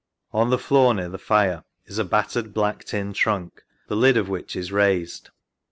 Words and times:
On 0.33 0.49
the 0.49 0.57
floor, 0.57 0.95
near 0.95 1.09
the 1.09 1.19
fire, 1.19 1.63
is 1.85 1.99
a 1.99 2.03
battered 2.03 2.55
black 2.55 2.85
tin 2.85 3.13
trunk, 3.13 3.61
the 3.87 3.95
lid 3.95 4.17
of 4.17 4.29
which 4.29 4.55
is 4.55 4.71
raised. 4.71 5.29